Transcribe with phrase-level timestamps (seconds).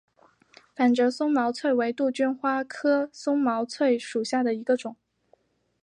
[0.75, 4.95] 反折松毛翠为杜鹃花科松毛翠属下的一个种。